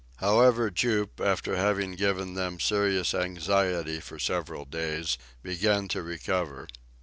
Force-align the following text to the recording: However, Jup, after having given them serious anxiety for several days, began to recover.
However, 0.17 0.71
Jup, 0.71 1.19
after 1.21 1.55
having 1.57 1.91
given 1.91 2.33
them 2.33 2.59
serious 2.59 3.13
anxiety 3.13 3.99
for 3.99 4.17
several 4.17 4.65
days, 4.65 5.19
began 5.43 5.87
to 5.89 6.01
recover. 6.01 6.67